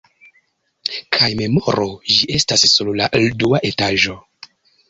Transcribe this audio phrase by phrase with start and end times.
[1.17, 3.11] Kaj memoru, ĝi estas sur la
[3.45, 4.21] dua etaĝo.